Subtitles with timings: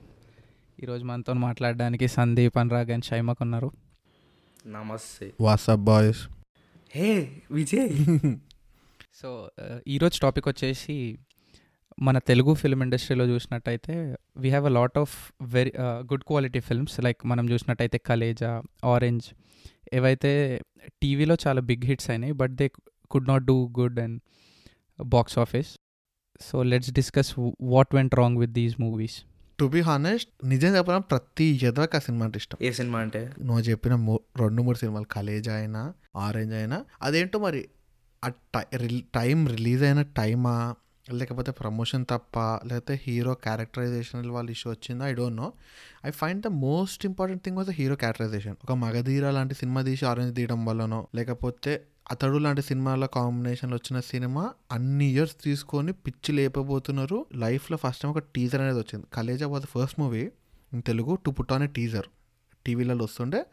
[0.82, 3.72] ఈరోజు మనతో మాట్లాడడానికి సందీప్ అనురాగ్ అండ్ షైమక్ ఉన్నారు.
[4.68, 6.20] నమస్తే what's up boys
[6.94, 7.08] hey
[7.50, 7.90] Vijay
[9.20, 9.28] so
[9.88, 10.96] ఈరోజు టాపిక్ వచ్చేసి
[11.98, 13.94] మన తెలుగు ఫిల్మ్ ఇండస్ట్రీలో చూసినట్టయితే
[14.36, 15.72] we have a lot of very
[16.12, 18.52] good quality films like మనం చూసినట్టయితే కలేజా
[18.84, 19.26] ఆరెంజ్
[19.94, 20.32] ఏవైతే
[21.02, 22.68] టీవీలో చాలా బిగ్ హిట్స్ అయినాయి but they
[23.10, 24.18] could not do good and
[24.98, 25.72] box office
[26.40, 27.32] so let's discuss
[27.68, 29.18] what went wrong with these movies
[29.58, 32.58] to be honest నిజం చెప్పడం ప్రతి ఎదవకి ఆ సినిమా అంటే ఇష్టం.
[32.62, 33.32] ఏ సినిమా అంటే?
[33.40, 33.94] నువ్వు చెప్పిన
[34.40, 35.82] రెండు మూడు సినిమాలు కలేజ్ అయినా
[36.16, 37.62] ఆరెంజ్ అయినా అదేంటో మరి
[38.22, 38.28] ఆ
[39.14, 40.74] టైం రిలీజ్ అయిన టైమా?
[41.12, 45.06] లేకపోతే ప్రమోషన్ తప్ప లేకపోతే హీరో క్యారెక్టరైజేషన్ వాళ్ళ ఇష్యూ వచ్చిందా?
[45.06, 45.52] I don't know
[46.06, 50.36] I find the most important thing was hero characterization ఒక మగధీర లాంటి సినిమా తీసి ఆరెంజ్
[50.36, 51.72] తీయడం వల్లనో లేకపోతే
[52.10, 57.26] అతడు లాంటి సినిమాల కాంబినేషన్ వచ్చిన సినిమా అన్ని ఇయర్స్ తీసుకొని పిచ్చి లేపబోతున్నారు.
[57.34, 59.06] లైఫ్లో ఫస్ట్ టైం ఒక టీజర్ అనేది వచ్చింది.
[59.12, 60.30] Khaleja was first movie
[60.72, 62.06] in Telugu to put on a teaser
[62.66, 63.44] టీవీలలో వస్తుండే.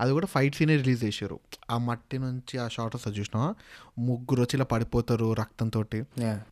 [0.00, 1.40] అది కూడా ఫైట్ సీనే రిలీజ్ చేశారు.
[1.70, 3.54] ఆ మట్టి నుంచి ఆ షార్ట్ వస్తుంది చూసినా
[3.98, 5.84] ముగ్గురు వచ్చి ఇలా పడిపోతారు రక్తంతో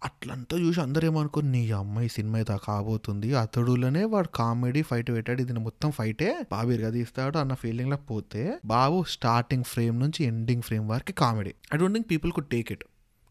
[0.05, 3.35] అట్లంతా చూసి అందరూ ఏమనుకోరు నీ అమ్మాయి సినిమా అయితే కాబోతుంది.
[3.35, 5.41] అతడులోనే వాడు కామెడీ ఫైట్ పెట్టాడు.
[5.43, 6.47] ఇది మొత్తం ఫైటే.
[6.53, 11.55] బాబు ఇరగ తీస్తాడు అన్న ఫీలింగ్లో పోతే బాబు స్టార్టింగ్ ఫ్రేమ్ నుంచి ఎండింగ్ ఫ్రేమ్ వరకు comedy.
[11.75, 12.85] I don't think people could take it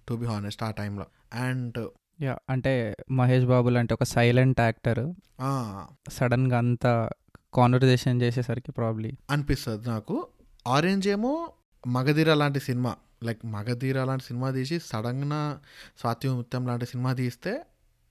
[0.10, 1.80] to be honest ఆ టైంలో అండ్
[2.22, 5.14] యా అంటే మహేష్ బాబు లాంటి ఒక సైలెంట్ యాక్టర్
[6.10, 6.86] సడన్గా అంత
[7.56, 10.28] కాన్వర్జేషన్ చేసేసరికి ప్రాబ్లీ అనిపిస్తుంది నాకు.
[10.68, 11.50] ఆరెంజ్ ఏమో
[11.88, 12.96] మగధీర లాంటి సినిమా.
[13.24, 15.60] లైక్ మగధీర లాంటి సినిమా తీసి సడన్గా
[16.00, 17.54] స్వాతిముత్యం లాంటి సినిమా తీస్తే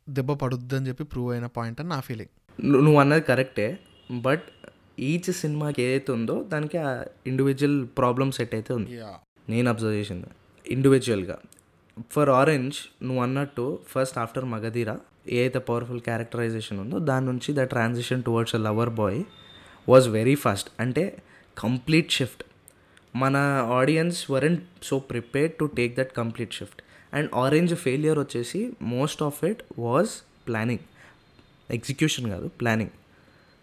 [0.08, 2.32] దెబ్బ పడుద్ది అని చెప్పి ప్రూవ్ అయిన పాయింట్ అని నా ఫీలింగ్
[2.64, 3.78] నువ్వు అన్నది కరెక్టే
[4.10, 4.42] బట్
[5.00, 9.00] ఈచ్ సినిమాకి ఏదైతే ఉందో దానికి ఆ ఇండివిజువల్ ప్రాబ్లమ్ సెట్ అయితే ఉంది.
[9.48, 10.26] నేను అబ్జర్వ్ చేసింది.
[10.66, 11.38] ఇండివిజువల్గా
[12.10, 14.90] ఫర్ ఆరెంజ్ నువ్వు అన్నట్టు ఫస్ట్ ఆఫ్టర్ మగధీర
[15.28, 19.24] ఏ అయితే పవర్ఫుల్ క్యారెక్టరైజేషన్ ఉందో దాని నుంచి the transition towards a lover boy
[19.88, 21.04] was very fast అంటే
[21.56, 22.42] కంప్లీట్ షిఫ్ట్
[23.16, 23.36] మన
[23.72, 26.80] audience weren't so prepared to take that complete shift
[27.14, 30.12] and Orange failure వచ్చేసి most of it was
[30.46, 30.84] planning
[31.70, 32.90] execution కాదు planning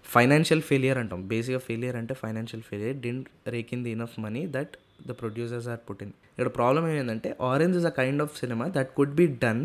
[0.06, 1.28] financial failure అంటాం.
[1.28, 4.74] బేసిక్గా failure అంటే financial failure didn't rake in the enough money that
[5.08, 8.94] the producers are put in ఇక్కడ problem ఏమైందంటే Orange is a kind of cinema that
[8.94, 9.62] could be done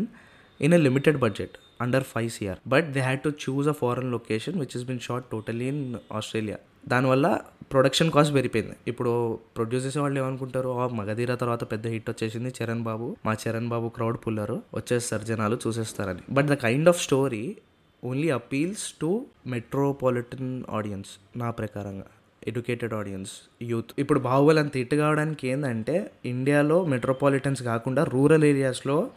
[0.59, 4.59] in a limited budget under five CR but they had to choose a foreign location
[4.59, 6.57] which is been shot totally in Australia
[6.87, 7.39] దానివల్ల
[7.71, 8.73] production cost పెరిగిపోయింది.
[8.87, 10.69] ఇప్పుడు produce చేసే వాళ్ళు ఏమనుకుంటారు?
[10.69, 13.15] "ఆ, మగధీర తర్వాత పెద్ద hit వచ్చేసింది చరణ్ బాబు.
[13.25, 16.19] మా చరణ్ బాబు క్రౌడ్ పుల్లరు వచ్చేస్తారు జనాలు చూసేస్తారని.
[16.29, 17.57] But the kind of story
[18.03, 22.03] only appeals to metropolitan audience నా ప్రకారంగా.
[22.47, 29.09] ఎడ్యుకేటెడ్ ఆడియన్స్ యూత్ ఇప్పుడు బాహుబలి అంత హిట్ కావడానికి ఏంటంటే ఇండియాలో మెట్రోపాలిటన్స్ కాకుండా రూరల్ ఏరియాస్లో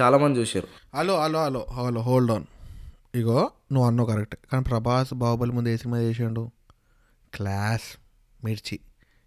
[0.00, 0.68] చాలామంది చూశారు.
[0.96, 2.46] Hello hello hello hello hold on
[3.18, 3.38] ego
[3.72, 6.42] నువ్వు అన్నావు కరెక్ట్ కానీ ప్రభాస్ బాహుబలి ముందు ఏ సినిమా చేసిండు.
[7.34, 7.86] క్లాస్
[8.44, 8.76] మిర్చి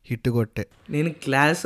[0.10, 0.66] హిట్ కొట్టే.
[0.90, 1.64] నేను class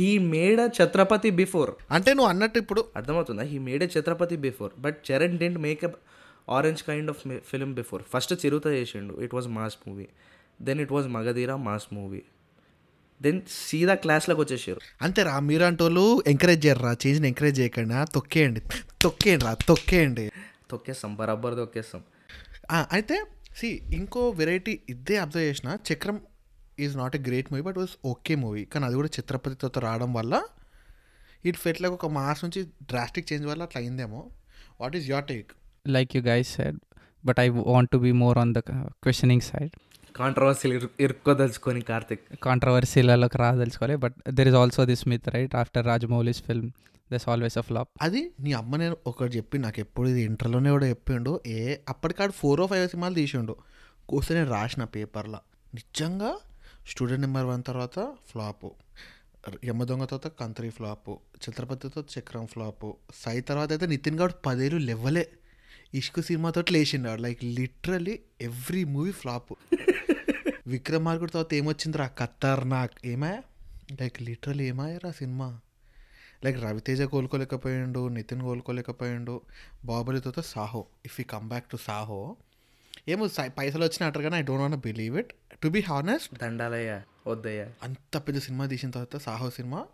[0.00, 3.44] he made a Chhatrapati before అంటే నువ్వు అన్నట్టు ఇప్పుడు అర్థమవుతుందా?
[3.52, 5.92] He made a Chhatrapati before but Charan didn't make a
[6.58, 9.14] Orange kind of film before first Chirutha చేసిండు.
[9.24, 10.06] It was mass movie
[10.68, 12.22] then it was Magadheera mass movie
[13.24, 14.80] then సీదా క్లాస్లోకి వచ్చేసారు.
[15.04, 18.62] అంతేరా మీరంటి వాళ్ళు ఎంకరేజ్ చేయరు చేంజ్ని ఎంకరేజ్ చేయకుండా తొక్కేయండి
[19.04, 20.24] తొక్కేయండి రా తొక్కేయండి.
[20.72, 22.02] తొక్కేస్తాం బరాబర్ తొక్కేస్తాం.
[22.96, 23.16] అయితే
[23.60, 23.68] సి
[23.98, 26.18] ఇంకో వెరైటీ ఇదే అబ్జర్వ్ చేసిన Chakram
[26.84, 30.34] is not a great movie but was okay movie కానీ అది కూడా ఛత్రపతితో రావడం వల్ల
[31.50, 32.60] ఇట్ ఫెట్ లైక్ ఒక మాస్ నుంచి
[32.90, 34.22] డ్రాస్టిక్ చేంజ్ వల్ల అట్లా అయిందేమో.
[34.82, 35.50] What is your take
[35.94, 36.74] like you guys said
[37.28, 39.72] but i want to be more on the uh, questioning side.
[40.22, 42.24] కాంట్రవర్సీలు ఇరుక్కోదలుచుకొని కార్తిక్.
[42.48, 46.70] కాంట్రవర్సీలలోకి రాదలుచుకోవాలి but there is also this myth right after Rajamouli's film
[47.12, 50.86] does always a flop అది నీ అమ్మ నేను ఒకటి చెప్పి నాకు ఎప్పుడు ఇది ఇంటర్లోనే కూడా
[50.92, 51.32] చెప్పిండు.
[51.58, 53.54] ఏ అప్పటికాడు ఫోర్ ఓ ఫైవ్ సినిమాలు తీసిండు.
[54.10, 55.40] కూర్చొని నేను రాసిన పేపర్లో.
[55.74, 56.30] నిజంగా
[56.90, 57.98] స్టూడెంట్ నెంబర్ వన్ తర్వాత
[58.30, 58.70] ఫ్లాపు.
[59.68, 61.12] యమ దొంగ తర్వాత కంత్రి ఫ్లాపు.
[61.42, 62.88] ఛత్రపతితో చక్రం ఫ్లాపు.
[63.22, 65.24] సై తర్వాత అయితే నితిన్ గౌడ్ పదేళ్ళు లెవ్వలే
[66.00, 68.14] ఇష్కు సినిమాతో లేచిండాడు like literally
[68.48, 69.52] every movie flop
[70.66, 72.06] Vikramarkudu తర్వాత ఏమొచ్చిందిరా?
[72.06, 73.06] ఖతర్నాక్.
[73.06, 73.42] ఏమా?
[74.00, 75.60] లైక్ లిటరలీ ఏమాయరా సినిమా?
[76.44, 79.40] లైక్ రవితేజ కోలుకోలేకపోయిండు నితిన్ కోలుకోలేకపోయిండు
[79.84, 80.86] బాహుబలితో Saaho.
[81.06, 82.36] If you come back to Saaho.
[83.08, 85.32] ఏమో సై- పైసలు వచ్చిన అంటారు కానీ I don't want believe it
[85.62, 87.68] to be honest దండాలయ్య వద్దయ్యా.
[87.82, 89.86] అంత పెద్ద సినిమా తీసిన తర్వాత సాహో సినిమా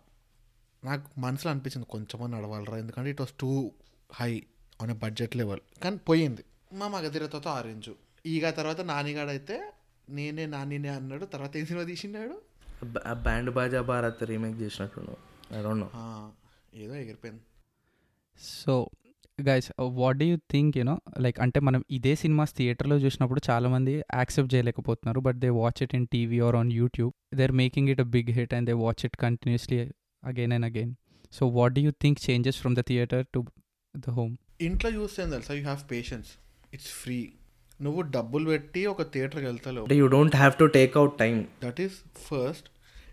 [0.83, 2.77] నాకు మనసులో అనిపించింది కొంచెమని నడవాలరా.
[2.77, 3.71] ఎందుకంటే it was too
[4.13, 4.43] high
[4.81, 6.43] on a budget level కానీ పోయింది.
[6.73, 7.89] మా మగధీరతో ఆరెంజ్.
[8.25, 9.73] ఈగ తర్వాత నానిగాడైతే
[10.09, 12.35] నేనే నానినే అన్నాడు తర్వాత ఏం సినిమా తీసినాడు
[13.23, 15.15] బ్యాండ్ బాజా భారత్ రీమేక్ చేసినట్టు
[15.51, 16.05] ఐ డోంట్ నో ఆ,
[16.75, 17.41] ఏదో ఎగిరిపోయింది.
[18.39, 18.73] So
[19.39, 19.67] guys
[19.99, 25.21] what do you think you know like అంటే మనం ఇదే సినిమాస్ థియేటర్లో చూసినప్పుడు చాలామంది యాక్సెప్ట్ చేయలేకపోతున్నారు
[25.27, 28.31] but they watch it in TV or on YouTube they are making it a big
[28.37, 29.79] hit and they watch it continuously
[30.23, 30.91] again and again
[31.33, 33.41] so what do you think changes from the theatre to
[33.95, 35.53] the home ఇంట్లో చూస్తే తెలుసా?
[35.53, 36.31] You have patience
[36.73, 37.19] it's free
[37.79, 41.97] నువ్వు డబ్బులు పెట్టి ఒక థియేటర్కి వెళ్తావు you don't have to take out time that is
[42.27, 42.67] first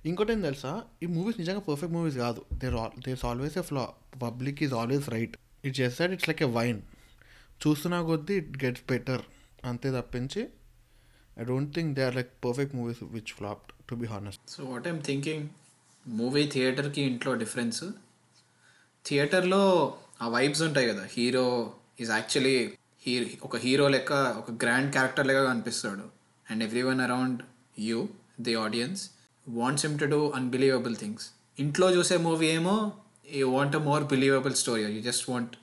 [0.04, 0.72] ఇంకోటి ఏం తెలుసా?
[1.02, 2.40] ఈ మూవీస్ నిజంగా పర్ఫెక్ట్ మూవీస్ కాదు.
[2.52, 2.74] There
[3.06, 3.84] there's always a flaw
[4.20, 5.34] public is always right
[5.64, 6.80] it just that it's like a wine
[7.60, 9.22] చూస్తున్నా కొద్దీ ఇట్ గెట్స్ బెటర్
[9.64, 10.42] అంతే తప్పించి
[11.36, 14.88] I don't think they are like perfect movies which flopped to be honest so what
[14.88, 15.44] I'm thinking
[16.06, 17.80] movie థియేటర్కి ఇంట్లో difference
[19.04, 19.62] థియేటర్లో
[20.22, 21.04] ఆ vibes ఉంటాయి కదా.
[21.12, 21.46] హీరో
[22.00, 22.56] ఈజ్ యాక్చువల్లీ
[23.06, 23.12] హీ
[23.46, 26.04] ఒక హీరో లెక్క ఒక గ్రాండ్ క్యారెక్టర్ లెక్క కనిపిస్తాడు.
[26.50, 27.40] And everyone around
[27.88, 27.98] you
[28.46, 29.02] the audience
[29.46, 31.26] wants him to do unbelievable things.
[31.64, 32.74] ఇంట్లో చూసే మూవీ ఏమో
[33.40, 35.54] you want a more believable story you just want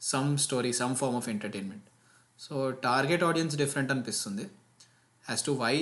[0.00, 1.86] some story some form of entertainment.
[2.40, 2.54] So
[2.88, 4.46] target audience different అనిపిస్తుంది.
[5.30, 5.74] As to why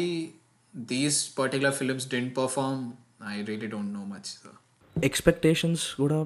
[0.74, 2.84] these particular films didn't perform
[3.32, 4.30] I really don't know much
[4.96, 6.20] expectations కూడా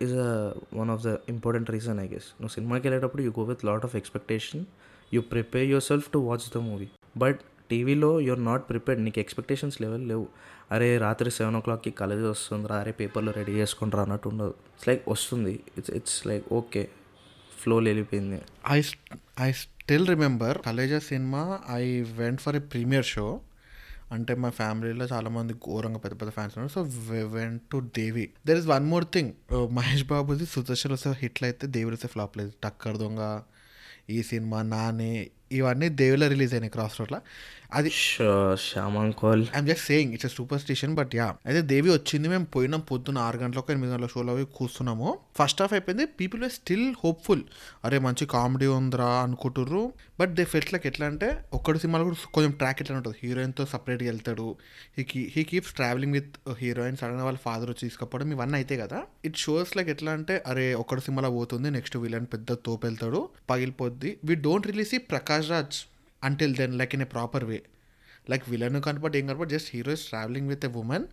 [0.00, 0.30] is a
[0.74, 3.96] one of the important reason I guess నువ్వు సినిమాకి వెళ్ళేటప్పుడు you go with lot of
[3.96, 4.64] expectation
[5.14, 7.40] you prepare yourself to watch the movie but
[7.70, 10.26] టీవీలో you're not prepared నీకు expectations level లేవు.
[10.72, 14.54] అరే రాత్రి seven ఓ క్లాక్కి కాలేజ్ వస్తుందిరా అరే పేపర్లో రెడీ చేసుకుంటారా అన్నట్టు ఉండదు.
[14.74, 15.60] ఇట్స్ లైక్ వస్తుంది.
[15.78, 16.88] It's it's like okay
[17.62, 18.38] flow వెళ్ళిపోయింది.
[18.70, 18.82] I
[19.40, 23.26] I still remember Khaleja cinema I went for a premiere show
[24.12, 26.72] అంటే మా ఫ్యామిలీలో చాలా మంది ఘోరంగా పెద్ద పెద్ద ఫ్యాన్స్ ఉన్నారు.
[26.74, 26.82] So
[27.38, 29.32] went to Devi there is one more thing
[29.72, 32.52] Mahesh బాబుది సుదర్శన్ వస్తే హిట్లు అయితే దేవి వస్తే ఫ్లాప్ లేదు.
[32.64, 33.40] టక్కర్ దొంగ
[34.10, 37.20] ఈ సినిమా నానే ఇవన్నీ దేవిలో రిలీజ్ అయినాయి క్రాస్ రోడ్లో
[37.78, 37.90] అది
[38.66, 43.38] శ్యామంకోల్ I'm just saying it's superstition but yeah అయితే దేవి వచ్చింది మేము పోయినాం పొద్దున్న ఆరు
[43.38, 45.08] గంటలకు ఎనిమిది గంటల షోలో అవి కూర్చున్నాము.
[45.38, 47.42] ఫస్ట్ హాఫ్ అయిపోయింది పీపుల్ వే స్టిల్ హోప్ఫుల్
[47.84, 49.92] అరే మంచి కామెడీ ఉందిరా అనుకుంటుర్రు.
[50.20, 51.28] బట్ దే ఫెల్ట్ లైక్ ఎట్లా అంటే
[51.58, 53.18] ఒక్కడి సినిమాలో కూడా కొంచెం ట్రాక్ ఎట్లా ఉంటుంది.
[53.22, 54.56] హీరోయిన్తో సపరేట్గా వెళ్తాడు.
[54.98, 55.04] He
[55.34, 59.00] he keeps travelling with heroine సడన్గా వాళ్ళ ఫాదర్ వచ్చి తీసుకపోవడం ఇవన్నీ అయితే కదా.
[59.30, 64.12] ఇట్ షోస్ లైక్ ఎట్లా అంటే అరే ఒక్కడి సినిమాలో పోతుంది నెక్స్ట్ విలన్ పెద్ద తోపు వెళ్తాడు పగిలిపోద్ది.
[64.24, 65.78] వీ డోంట్ రిలీజ్ ఈ Prakash Raj
[66.22, 67.58] until then like in a proper way
[68.30, 71.06] like villain కనపడి ఏం కనపడి just hero is travelling with a woman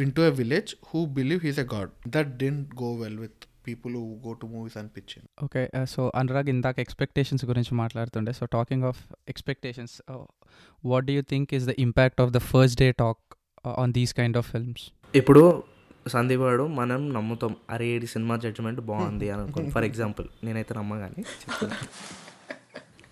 [0.12, 4.04] into a village who believe he's a god that didn't go well with people who
[4.24, 8.32] go to movies అనిపించింది okay so Anurag ఇందాక expectations గురించి మాట్లాడుతుండే.
[8.32, 10.02] So talking of expectations
[10.84, 13.22] what do you think is the impact of the first day talk
[13.78, 15.42] on these kind of films ఇప్పుడు
[16.06, 19.70] సందీప్ వాడు మనం నమ్ముతాం అరే AD cinema judgement బాగుంది అని అనుకోండి.
[19.70, 21.22] ఫర్ ఎగ్జాంపుల్ నేనైతే నమ్మగాని.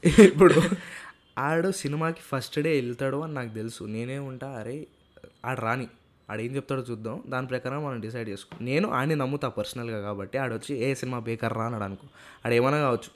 [0.07, 0.63] ఇప్పుడు
[1.39, 3.85] ఆడు సినిమాకి ఫస్ట్ డే వెళ్తాడు అని నాకు తెలుసు.
[3.85, 4.87] నేనే ఉంటా అరే
[5.45, 5.89] ఆడు రాని.
[6.31, 7.23] ఆడు ఏం చెప్తాడో చూద్దాం.
[7.27, 11.65] దాని ప్రకారం మనం డిసైడ్ చేసుకో నేను ఆడిని నమ్ముతా పర్సనల్గా కాబట్టి ఆడొచ్చి ఏ సినిమా బేకర్ రా
[11.65, 12.07] అన్నాడు అనుకో.
[12.47, 13.11] ఆడు ఏమైనా కావచ్చు.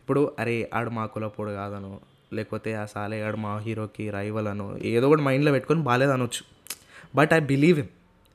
[0.00, 2.00] ఇప్పుడు అరే ఆడు మా కులపోడు కాదనో
[2.32, 6.44] లేకపోతే ఆ సాలే ఆడు మా హీరోకి రైవల్ అను ఏదో ఒకటి మైండ్లో పెట్టుకొని బాగాలేదు అనొచ్చు
[7.14, 7.88] బట్ ఐ బిలీవ్ హిమ్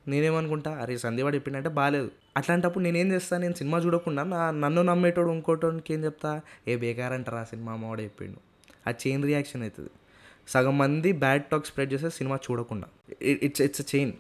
[0.08, 5.92] నేనేమనుకుంటా అరే సందేవాడు చెప్పిండంటే బాగాలేదు అట్లాంటప్పుడు నేనేం చేస్తాను నేను సినిమా చూడకుండా నా నన్ను నమ్మేటోడు ఇంకోటోనికి
[5.96, 6.32] ఏం చెప్తా?
[6.72, 8.40] ఏ బేకార్ అంటారా సినిమా మావాడు చెప్పిండు.
[8.88, 9.92] ఆ చైన్ రియాక్షన్ అవుతుంది
[10.54, 12.88] సగం మంది బ్యాడ్ టాక్ స్ప్రెడ్ చేస్తే సినిమా చూడకుండా.
[13.48, 14.14] It's it's a chain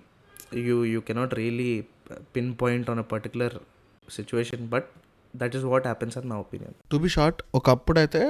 [0.67, 1.71] you you cannot really
[2.35, 3.55] pin point on a particular
[4.07, 4.89] situation but
[5.33, 8.21] that is what happens in నా ఒపీనియన్ టు బి షార్ట్ ఒకప్పుడు అయితే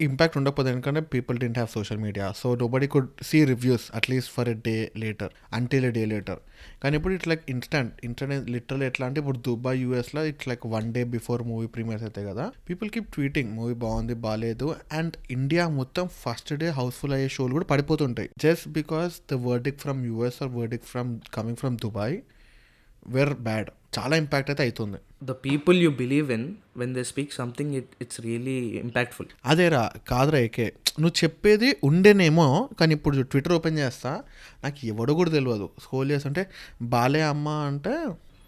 [0.00, 4.48] ఇంపాక్ట్ ఉండకపోతే ఎందుకంటే people didn't have social media so nobody could see reviews at least for
[4.48, 6.38] a day later until a day later
[6.82, 10.92] కానీ ఇప్పుడు it's like instant instant literal ఎట్లా అంటే ఇప్పుడు దుబాయ్ యూఎస్లో it's like one
[10.92, 16.08] day before movie premieres అవుతాయి కదా people keep tweeting movie బాగుంది బాగాలేదు అండ్ ఇండియా మొత్తం
[16.08, 18.28] ఫస్ట్ డే హౌస్ఫుల్ అయ్యే షోలు కూడా పడిపోతుంటాయి.
[18.38, 22.18] Just because the verdict from US or verdict from coming from Dubai
[23.08, 27.74] were bad చాలా ఇంపాక్ట్ అయితే అవుతుంది the people you believe in when they speak something
[27.80, 30.66] it it's really impactful అదేరా కాదురా AK.
[31.00, 32.46] నువ్వు చెప్పేది ఉండేనేమో
[32.80, 34.12] కానీ ఇప్పుడు ట్విట్టర్ ఓపెన్ చేస్తా
[34.64, 36.42] నాకు ఎవడో కూడా తెలియదు స్కోల్ చేస్తుంటే
[36.94, 37.94] బాలే అమ్మ అంటే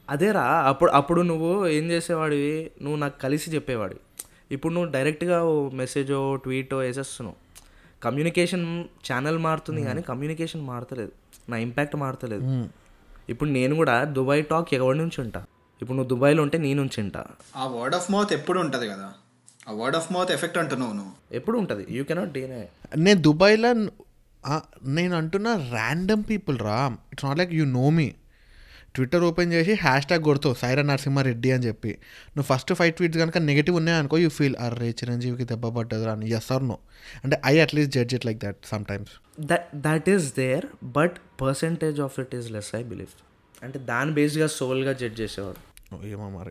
[0.08, 2.52] అదేరా అప్పుడు అప్పుడు నువ్వు ఏం చేసేవాడివి?
[2.82, 4.00] నువ్వు నాకు కలిసి చెప్పేవాడివి.
[4.50, 5.38] ఇప్పుడు నువ్వు డైరెక్ట్గా
[5.72, 7.36] మెసేజో ట్వీటో వేసేస్తున్నావు.
[8.02, 8.64] కమ్యూనికేషన్
[9.08, 11.12] ఛానల్ మారుతుంది కానీ కమ్యూనికేషన్ మారతలేదు.
[11.48, 12.44] నా ఇంపాక్ట్ మారతలేదు.
[13.28, 15.40] ఇప్పుడు నేను కూడా దుబాయ్ టాక్ ఎవరి నుంచి ఉంటా?
[15.82, 17.22] ఇప్పుడు నువ్వు దుబాయ్లో ఉంటే నీ నుంచి ఉంటా.
[17.56, 19.08] ఆ వర్డ్ ఆఫ్ మౌత్ ఎప్పుడు ఉంటుంది కదా?
[19.68, 21.12] ఆ వర్డ్ ఆఫ్ మౌత్ ఎఫెక్ట్ అంటున్నావు నువ్వు.
[21.36, 21.86] ఎప్పుడు ఉంటుంది?
[21.90, 22.60] యూ కెనాట్ డీనే
[22.96, 23.70] నేను దుబాయ్లో
[24.88, 26.78] నేను అంటున్నా ర్యాండమ్ పీపుల్ రా.
[27.12, 28.08] It's not like you know me
[28.94, 31.88] Twitter open చేసి హ్యాష్ ట్యాగ్ కొడతావు సైరా నరసింహారెడ్డి అని చెప్పి.
[32.36, 36.52] నువ్వు ఫస్ట్ ఫైవ్ ట్వీట్స్ కనుక నెగిటివ్ ఉన్నాయనుకో యూ ఫీల్ అర్రే చిరంజీవికి దెబ్బ పడ్డది అని ఎస్
[36.52, 36.78] ఆర్ నో
[37.24, 42.20] అంటే I at least judge it like that sometimes that that is there but percentage of
[42.20, 43.14] it is less I believe.
[43.64, 45.60] అంటే దాని బేస్డ్గా సోల్గా జడ్జ్ చేసేవాడు.
[46.06, 46.50] ఏమో మరి.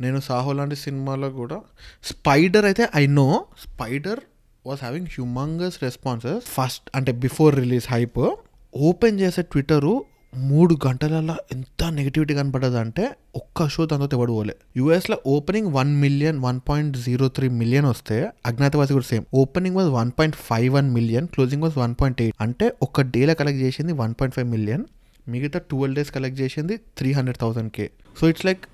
[0.00, 1.60] నేను సాహో లాంటి సినిమాలో కూడా
[2.04, 4.20] స్పైడర్ అయితే I know Spider
[4.66, 8.36] was having humungous responses first అంటే బిఫోర్ రిలీజ్ హైప్
[8.76, 10.04] ఓపెన్ చేసే ట్విట్టరు
[10.44, 13.04] మూడు గంటలలో ఎంత నెగిటివిటీ కనపడదు అంటే
[13.36, 14.54] ఒక్క షో దాంతో ఎవడు పోలే.
[14.76, 18.16] యూఎస్లో opening one million one point zero three million వస్తే
[18.46, 22.36] అజ్ఞాతవాసి కూడా same opening was one point five one million closing was one point eight
[22.40, 24.84] అంటే ఒక డేలో కలెక్ట్ చేసింది వన్ పాయింట్ ఫైవ్ మిలియన్
[25.26, 28.64] మిగతా ట్వెల్వ్ డేస్ కలెక్ట్ చేసింది three hundred thousand K so it's like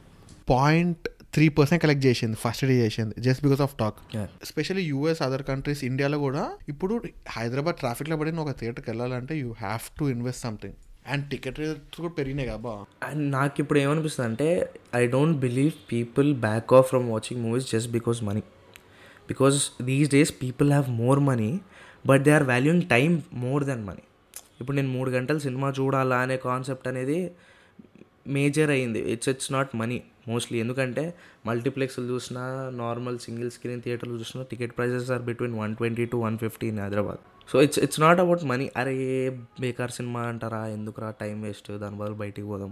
[0.49, 3.99] point three percent collect చేసింది first day చేసింది just because of talk.
[4.43, 6.95] Especially US other countries ఇండియాలో కూడా ఇప్పుడు
[7.31, 12.13] హైదరాబాద్ ట్రాఫిక్లో పడిన ఒక థియేటర్కి వెళ్ళాలంటే you have to invest something and ticket rates కూడా
[12.13, 14.49] పెరిగినాయి కాబా అండ్ నాకు ఇప్పుడు ఏమనిపిస్తుంది అంటే
[14.95, 18.43] I don't believe people back off from watching movies just because money
[19.29, 21.51] because these days people have more money
[22.07, 24.05] but they are valuing time more than money
[24.61, 27.19] ఇప్పుడు నేను మూడు గంటలు సినిమా చూడాలా అనే కాన్సెప్ట్ అనేది
[28.29, 31.05] మేజర్ అయింది it's it's not money mostly ఎందుకంటే
[31.47, 32.43] మల్టీప్లెక్స్లు చూసినా
[32.77, 36.79] నార్మల్ సింగిల్ స్క్రీన్ థియేటర్లు చూసినా ticket prices are between one twenty to one fifty in
[36.79, 38.95] Hyderabad so it's it's not about money అరే
[39.61, 40.61] బేకార్ సినిమా అంటారా?
[40.67, 41.69] ఎందుకురా టైం వేస్ట్?
[41.83, 42.71] దాని బదులు బయటికి పోదాం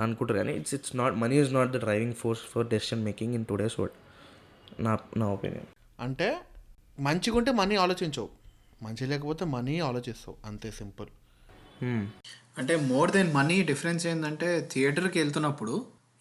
[0.00, 0.38] అనుకుంటారు.
[0.38, 3.76] కానీ it's it's not money is not the driving force for decision making in today's
[3.80, 3.96] world
[4.86, 5.68] నా నా ఒపీనియన్
[6.00, 6.28] అంటే
[7.00, 8.28] మంచిగా ఉంటే మనీ ఆలోచించవు.
[8.82, 10.36] మంచి లేకపోతే మనీ ఆలోచిస్తావు.
[10.44, 11.10] అంతే సింపుల్
[12.58, 15.74] అంటే మోర్ దెన్ మనీ డిఫరెన్స్ ఏంటంటే థియేటర్కి వెళ్తున్నప్పుడు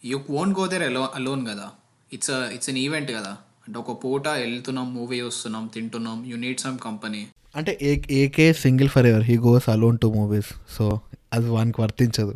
[0.06, 1.68] యూ ఓన్ గో దేర్ అలో అలోన్ కదా.
[2.14, 3.34] ఇట్స్ ఇట్స్ అన్ ఈవెంట్ కదా.
[3.68, 7.22] అంటే ఒక పూట వెళ్తున్నాం మూవీ వస్తున్నాం తింటున్నాం యూ నీడ్ సమ్ కంపెనీ
[7.56, 10.86] అంటే ఏ AK single forever he goes alone to movies so
[11.34, 12.34] అది వానికి వర్తించదు.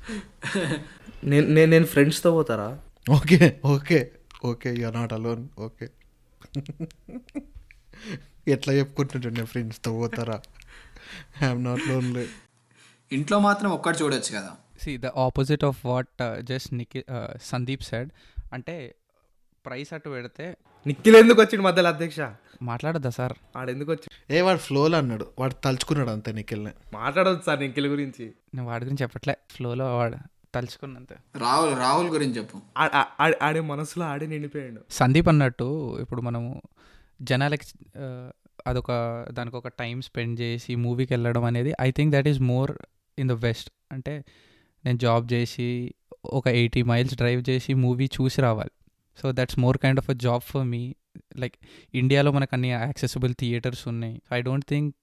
[1.30, 2.68] నేను నేను నేను ఫ్రెండ్స్తో పోతారా?
[3.10, 3.38] Okay
[3.74, 3.98] okay
[4.44, 5.86] okay you're not alone okay.
[8.54, 10.36] ఎట్లా చెప్పుకుంటుంటే ఫ్రెండ్స్తో పోతారా?
[11.42, 12.24] ఐఎమ్ నాట్ లోన్లీ
[13.10, 14.52] ఇంట్లో మాత్రం ఒక్కటి చూడొచ్చు కదా.
[14.82, 16.10] See the opposite of what
[16.42, 17.00] just Nikhi
[17.50, 18.10] Sandeep said
[18.52, 18.74] అంటే
[19.64, 20.46] ప్రైస్ అటు పెడితే
[20.86, 22.20] నిఖిల్ ఎందుకు వచ్చిండు మధ్యలో అధ్యక్ష?
[22.62, 23.32] మాట్లాడద్దా సార్?
[23.56, 25.26] ఆడెందుకు వచ్చి ఏ వాడు ఫ్లోలో అన్నాడు.
[25.38, 26.70] వాడు తలుచుకున్నాడు అంతే నిఖిల్ని.
[26.94, 28.24] మాట్లాడదు సార్ నిఖిల్ గురించి.
[28.54, 29.36] నేను వాడి గురించి చెప్పట్లే.
[29.50, 30.16] ఫ్లోలో వాడు
[30.54, 31.12] తలుచుకున్నంత.
[31.12, 32.60] రాహుల్ రాహుల్ గురించి చెప్పు.
[33.42, 34.80] ఆడే మనసులో ఆడే నిండిపోయాడు.
[34.90, 36.62] సందీప్ అన్నట్టు ఇప్పుడు మనము
[37.22, 37.66] జనాలకి
[38.66, 38.92] అదొక
[39.30, 42.72] దానికి ఒక టైం స్పెండ్ చేసి మూవీకి వెళ్ళడం అనేది I think that is more
[43.18, 43.70] in the West.
[43.92, 44.24] అంటే
[44.84, 48.70] నేను జాబ్ చేసి ఒక ఎయిటీ మైల్స్ డ్రైవ్ చేసి మూవీ చూసి రావాలి.
[49.22, 50.94] So that's more kind of a job for me.
[51.38, 51.54] Like
[51.94, 54.94] ఇండియాలో మనకు అన్ని యాక్సెసిబుల్ థియేటర్స్ ఉన్నాయి I don't think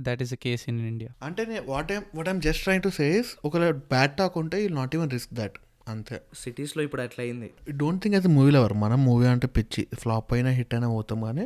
[0.00, 3.26] that is a case in India అంటే what I'm what I'm just trying to says
[3.44, 6.22] ఒకవేళ bad talk ఉంటే you not even risk that అంతే.
[6.34, 7.50] సిటీస్లో ఇప్పుడు అట్లా అయింది.
[7.70, 11.42] Don't think as movie lover మనం మూవీ అంటే పిచ్చి ఫ్లాప్ అయినా హిట్ అయినా పోతాం కానీ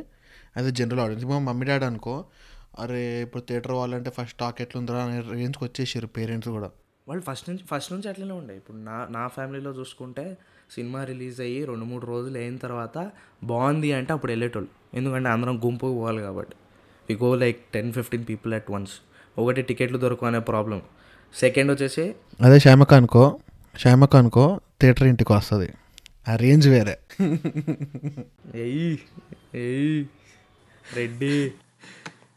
[0.56, 2.24] యాజ్ అ జనరల్ ఆడియన్స్ మా మమ్మీ డాడీ అనుకో
[2.78, 6.70] అరే ఇప్పుడు థియేటర్ వాళ్ళంటే ఫస్ట్ టాక్ ఎట్లుందిరా అనే రేంజ్కి వచ్చేసారు పేరెంట్స్ కూడా.
[7.08, 8.56] వాళ్ళు ఫస్ట్ నుంచి ఫస్ట్ నుంచి అట్లనే ఉండే.
[8.56, 10.36] ఇప్పుడు నా నా ఫ్యామిలీలో చూసుకుంటే
[10.74, 13.10] సినిమా రిలీజ్ అయ్యి రెండు మూడు రోజులు అయిన తర్వాత
[13.44, 14.70] బాగుంది అంటే అప్పుడు వెళ్ళేటోళ్ళు.
[14.96, 16.56] ఎందుకంటే అందరం గుంపుకు పోవాలి కాబట్టి.
[17.10, 18.90] We go like ten fifteen people at once
[19.38, 20.82] ఒకటి టికెట్లు దొరకవు అనే ప్రాబ్లం
[21.34, 23.40] సెకండ్ వచ్చేసి అదే శ్యామక అనుకో
[23.78, 25.68] శ్యామక అనుకో థియేటర్ ఇంటికి వస్తుంది.
[26.28, 26.98] ఆ రేంజ్ వేరే.
[28.54, 28.98] ఎయ్యి
[29.54, 30.08] ఎయ్యి
[30.94, 31.52] రెడ్డి.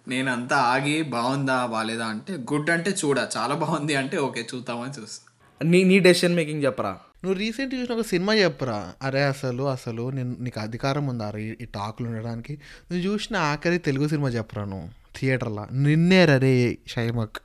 [0.07, 5.23] నేను అంతా ఆగి బాగుందా బాగాలేదా అంటే గుడ్ అంటే చూడ చాలా బాగుంది అంటే ఓకే చూద్దామని చూస్తా.
[5.63, 6.99] నీ నీ డెసిషన్ మేకింగ్ చెప్పరా?
[7.25, 8.93] నువ్వు రీసెంట్ చూసిన ఒక సినిమా చెప్పరా?
[9.01, 12.53] అరే అసలు అసలు నేను నీకు అధికారం ఉందా ఈ టాకులు ఉండడానికి
[12.87, 14.89] నువ్వు చూసిన ఆఖరి తెలుగు సినిమా చెప్పరా నువ్వు?
[15.17, 15.63] థియేటర్లో?
[15.85, 17.39] నిన్నే రే షైమక్.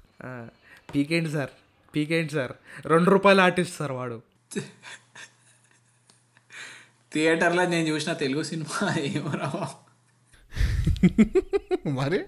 [0.95, 1.53] పీకేంటి సార్?
[1.95, 2.53] పీకేంటి సార్?
[2.87, 4.19] రెండు రూపాయలు ఆర్టిస్ట్ సార్ వాడు.
[7.13, 9.69] థియేటర్లో నేను చూసిన తెలుగు సినిమా ఏమో రావా
[11.99, 12.19] మరి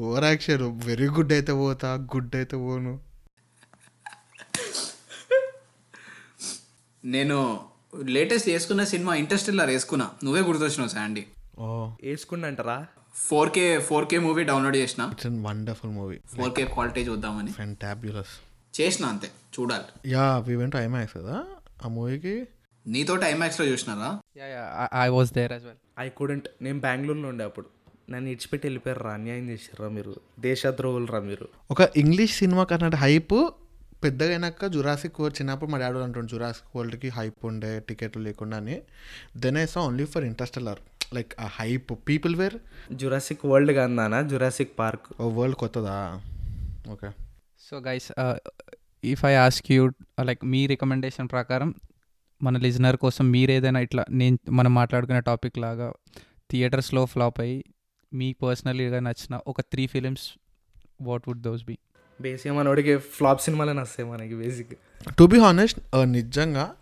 [0.00, 2.92] ఓవర్ యాక్షన్ వెరీ గుడ్ అయితే పోతా గుడ్ అయితే పోను.
[7.04, 7.60] నేను
[8.00, 10.10] లేటెస్ట్ వేసుకున్న సినిమా ఇంటర్స్టెల్లార్ వేసుకున్నా.
[10.24, 11.24] నువ్వే గుర్తొచ్చినావు శాండీ.
[11.58, 11.90] ఓ.
[12.02, 15.08] వేసుకుండంటారా four K four K movie download చేసిన.
[15.12, 17.52] It's an wonderful movie four K quality చూద్దామని.
[17.52, 18.34] ఫెంటాబ్యులస్
[18.80, 19.30] చేసిన అంతే
[19.60, 20.10] చూడాలి.
[20.10, 21.44] యా వి వెంట్ ఐమాక్స్ కదా?
[21.84, 22.46] ఆ మూవీకి
[22.86, 24.20] నీతో ఐమాక్స్లో చూసినారా?
[25.04, 27.66] I was there as well I couldn't నేను బెంగళూరులో ఉండే అప్పుడు.
[28.10, 30.16] నన్ను ఇడిచిపెట్టి వెళ్ళిపోయారు రా అన్యాయం చేశారా మీరు?
[30.40, 31.48] దేశద్రోహులు రా మీరు.
[31.70, 33.48] ఒక ఇంగ్లీష్ సినిమా కన్నా హైప్
[34.02, 38.76] పెద్దగా అయినాక జురాసిక్ వరల్డ్ చిన్నప్పుడు మా డాడీ అంటుండే జురాసిక్ వరల్డ్కి హైప్ ఉండే టికెట్లు లేకుండా అని.
[39.36, 40.80] Then I saw only for Interstellar
[41.14, 42.56] like ఆ hype people were
[42.92, 45.96] Jurassic World కాదానా Jurassic Park ఓ వరల్డ్ కొత్తదా?
[46.90, 47.10] Okay
[47.60, 48.08] so guys
[49.04, 49.82] if I ask you
[50.24, 51.74] like me recommendation ప్రకారం
[52.42, 55.88] మన లిజనర్ కోసం మీరు ఏదైనా ఇట్లా నేను మనం మాట్లాడుకునే టాపిక్ లాగా
[56.50, 57.64] థియేటర్స్లో ఫ్లాప్ అయ్యి
[58.12, 60.26] మీ పర్సనల్గా నచ్చిన ఒక three films
[61.00, 61.76] what would those be
[62.20, 64.72] బేసిక్గా మనోడికి ఫ్లాప్ సినిమాలే వస్తాయి మనకి బేసిక్
[65.18, 66.74] టు బి హానెస్ట్ నిజంగా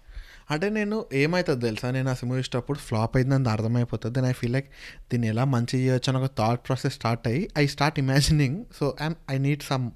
[0.51, 1.91] అంటే నేను ఏమవుతుంది తెలుసా?
[1.91, 4.15] నేను ఆ సినిమా చూసేటప్పుడు ఫ్లాప్ అయిందని అర్థమైపోతుంది.
[4.15, 4.69] దెన్ ఐ ఫీల్ లైక్
[5.11, 9.15] దీన్ని ఎలా మంచి చేయొచ్చు అని ఒక థాట్ ప్రాసెస్ స్టార్ట్ అయ్యి I start imagining so I'm
[9.31, 9.91] I need some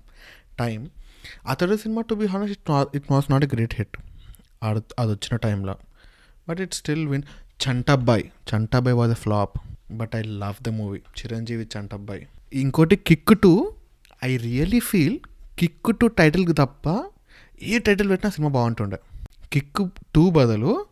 [0.58, 0.90] time
[1.48, 3.96] Athadu cinema to be honest it it was not a great hit
[4.62, 5.78] అది అది వచ్చిన టైంలో
[6.48, 7.22] but it still win
[7.68, 8.24] Chantabbai
[8.54, 9.58] Chantabbai was a flop
[9.90, 12.22] but I love the movie Chiranjeevi Chantabbai
[12.52, 13.74] ఇంకోటి Kick two
[14.24, 15.18] I really feel
[15.58, 17.04] Kick two టైటిల్కి తప్ప
[17.62, 18.98] ఏ title పెట్టినా సినిమా బాగుంటుండే.
[19.52, 20.86] కిక్ టూ బదులు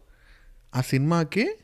[0.77, 1.57] ఆ సినిమాకి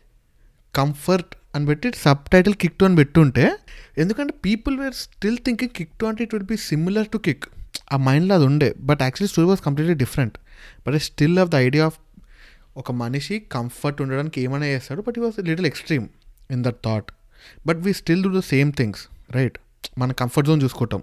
[0.75, 3.56] కంఫర్ట్ అని పెట్టి సబ్ టైటిల్ కిక్ టూ అని పెట్టుంటే
[3.98, 7.44] ఎందుకంటే people were still thinking Kick two అంటే it will be similar to Kick
[7.92, 10.38] ఆ మైండ్లో అది ఉండే but actually story was completely different
[10.87, 11.98] but I still of the idea of
[12.76, 16.08] ఒక మనిషి కంఫర్ట్ ఉండడానికి ఏమైనా చేస్తాడు బట్ ఈ was little extreme
[16.50, 17.12] in that thought
[17.66, 19.58] but we still do the same things right
[19.98, 21.02] మన కంఫర్ట్ జోన్ చూసుకుంటాం.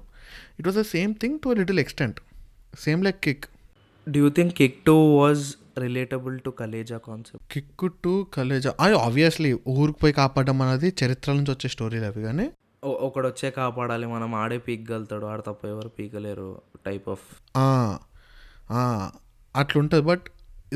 [0.60, 2.20] It was the same thing to little extent
[2.78, 3.46] same like Kick
[4.08, 5.44] do you think Kick two was
[5.80, 7.72] relatable to Khaleja concept Kick
[8.04, 12.46] two Khaleja అది obviously ఊరికి పోయి కాపాడడం అనేది చరిత్ర నుంచి వచ్చే స్టోరీలు అవి కానీ
[13.04, 16.50] ఒకడు వచ్చే కాపాడాలి మనం ఆడే పీకగలుగుతాడు ఆడ తప్ప ఎవరు పీకలేరు
[16.86, 17.24] టైప్ ఆఫ్
[17.58, 17.68] ఆ,
[18.72, 18.82] ఆ,
[19.56, 20.06] అట్లుంటుంది.
[20.06, 20.26] But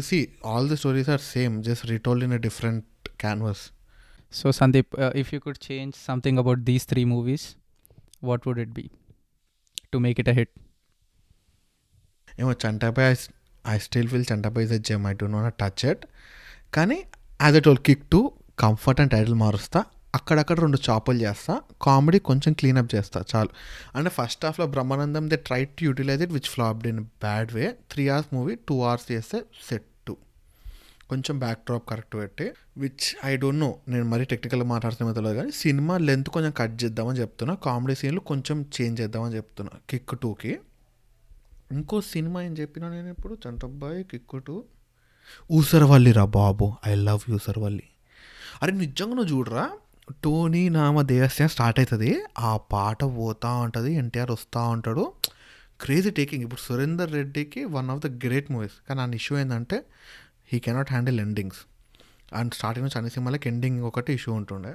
[0.01, 2.87] see all the stories are same just retold in a different
[3.19, 3.63] canvas
[4.33, 7.45] so Sandeep if you could change something about these three movies
[8.23, 8.85] what would it be
[9.93, 10.53] to make it a hit
[12.39, 13.05] ఏమో Chantabbai
[13.67, 16.03] I still feel Chantabbai is a gem I do not touch it
[16.73, 16.97] కానీ
[17.41, 18.19] as a all kick to
[18.59, 19.79] comfort and title మారుస్తా.
[20.15, 21.61] అక్కడక్కడ రెండు చాపలు చేస్తా.
[21.81, 23.23] Comedy కొంచెం cleanup చేస్తా.
[23.35, 23.49] చాలు.
[23.95, 28.09] అంటే ఫస్ట్ హాఫ్లో Brahmanandam they try to utilize it which flopped in bad way three
[28.09, 29.88] hours movie two hours చేస్తే సెట్
[31.09, 32.45] కొంచెం బ్యాక్ డ్రాప్ కరెక్ట్ పెట్టి
[32.77, 37.17] విచ్ ఐ డోంట్ నో నేను మరీ టెక్నికల్గా మాట్లాడుతున్నా తెలియదు కానీ సినిమా లెంత్ కొంచెం కట్ చేద్దామని
[37.19, 37.55] చెప్తున్నా.
[37.55, 39.73] కామెడీ సీన్లు కొంచెం చేంజ్ చేద్దామని చెప్తున్నా.
[39.89, 40.59] కిక్ టూకి
[41.71, 43.37] ఇంకో సినిమా ఏం చెప్పినా నేను ఇప్పుడు?
[43.47, 44.63] చంటబ్బాయి కిక్ టూ
[45.51, 46.73] ఊసరవల్లి రా బాబు.
[46.87, 47.83] ఐ లవ్ యూసరవల్లి
[48.63, 49.65] అరే నిజంగా నువ్వు చూడరా?
[50.23, 55.03] టోనీ నామ దేవస్థానం స్టార్ట్ అవుతుంది ఆ పాట పోతా ఉంటుంది ఎన్టీఆర్ వస్తూ ఉంటాడు.
[55.81, 59.77] క్రేజీ టేకింగ్ ఇప్పుడు సురేందర్ రెడ్డికి one of the great movies కానీ ఆ ఇష్యూ ఏంటంటే
[60.53, 61.59] he cannot handle endings
[62.33, 64.73] and starting నుంచి అన్ని సినిమాలకి ఎండింగ్ ఒకటి ఇష్యూ ఉంటుండే.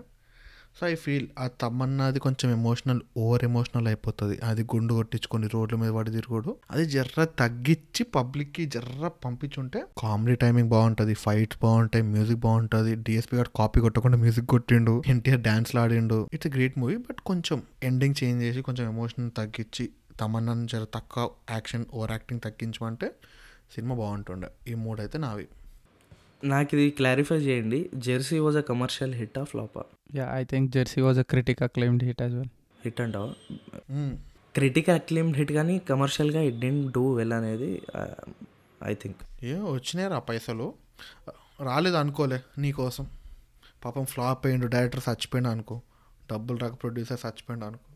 [0.81, 4.39] సో ఐ ఫీల్ ఆ తమ్మన్నది కొంచెం ఎమోషనల్ ఓవర్ ఎమోషనల్ అయిపోతుంది.
[4.45, 6.57] అది గుండు కొట్టించుకొని రోడ్ల మీద పడి తిరుగుడు.
[6.71, 12.95] అది జర్ర తగ్గించి పబ్లిక్కి జర్ర పంపించుంటే కామెడీ టైమింగ్ బాగుంటుంది ఫైట్స్ బాగుంటాయి మ్యూజిక్ బాగుంటుంది.
[12.95, 16.29] డిఎస్పీ గారు కాపీ కొట్టకుండా మ్యూజిక్ కొట్టిండు ఎన్టీఆర్ డాన్స్ ఆడిండు.
[16.33, 21.85] ఇట్స్ గ్రేట్ మూవీ బట్ కొంచెం ఎండింగ్ చేంజ్ చేసి కొంచెం ఎమోషన్ తగ్గించి తమన్నాను జర తక్కువ యాక్షన్
[21.95, 23.11] ఓవర్ యాక్టింగ్ తగ్గించమంటే
[23.75, 24.49] సినిమా బాగుంటుండే.
[24.69, 25.49] ఈ మూడైతే నావి.
[26.53, 27.79] నాకు ఇది క్లారిఫై చేయండి.
[28.07, 29.83] Jersey was a commercial hit of ఫ్లాపా
[30.15, 32.53] yeah I think Jersey was a critic acclaimed hit as well
[32.85, 33.31] hit అంటావా.
[34.55, 37.71] క్రిటిక్ అక్లైమ్డ్ హిట్ కానీ కమర్షియల్గా ఇట్ డెంట్ డూ వెల్ అనేది
[38.91, 40.67] ఐ థింక్ ఏ వచ్చినాయి ఆ పైసలు.
[41.69, 43.07] రాలేదు అనుకోలే నీకోసం
[43.85, 45.77] పాపం ఫ్లాప్ అయ్యిండు డైరెక్టర్ చచ్చిపోయిండు అనుకో.
[46.33, 47.89] డబ్బులు రాక ప్రొడ్యూసర్ చచ్చిపోయిండు అనుకో.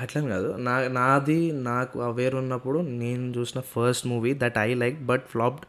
[0.00, 0.48] అట్లని కాదు.
[0.66, 5.66] నా నాది నాకు అవేర్ ఉన్నప్పుడు నేను చూసిన first movie that I like but flopped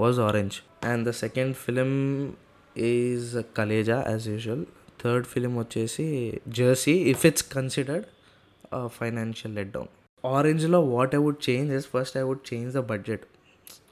[0.00, 1.90] was Orange and the second film
[2.86, 4.64] is Khaleja as usual
[5.02, 6.06] third film వచ్చేసి
[6.58, 8.06] Jersey if it's considered
[8.98, 9.90] financial let down
[10.24, 13.24] ఆరెంజ్లో what I would change is first I would change the budget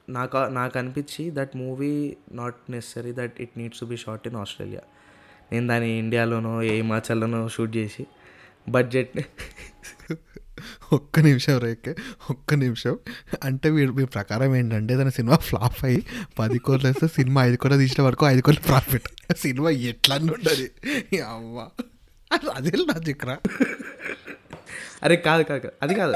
[0.09, 1.93] నాకు నాకు అనిపించి that movie
[2.31, 4.83] not necessary that it needs to be short in Australia
[5.51, 8.05] నేను దాన్ని ఇండియాలోనో ఏ హిమాచల్లోనో shoot చేసి
[8.67, 9.13] budget
[10.93, 11.95] ఒక్క నిమిషం రేకే
[12.29, 12.99] ఒక్క నిమిషం.
[13.43, 16.05] అంటే వీడు మీ ప్రకారం ఏంటంటే తన సినిమా ఫ్లాప్ అయ్యి
[16.39, 20.67] పది కోట్లు వేస్తే సినిమా ఐదు కోట్లు తీసిన వరకు ఐదు కోట్లు ప్రాఫిట్ సినిమా ఎట్లా ఉండదు
[21.17, 21.67] అవ్వ.
[22.53, 23.37] అదే లాజిక్ రా.
[25.03, 26.13] అరే కాదు కాదు అది కాదు.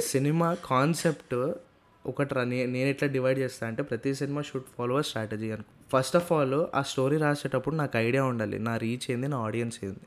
[0.00, 1.52] సినిమా కాన్సెప్ట్
[2.06, 5.98] ఒకటి రా నేను ఎట్లా డివైడ్ చేస్తా అంటే ప్రతి సినిమా షుడ్ ఫాలో అ స్ట్రాటజీ అనుకో.
[5.98, 8.58] ఫస్ట్ ఆఫ్ ఆల్ ఆ స్టోరీ రాసేటప్పుడు నాకు ఐడియా ఉండాలి.
[8.58, 10.06] నా రీచ్ ఏంది నా ఆడియన్స్ ఏంది.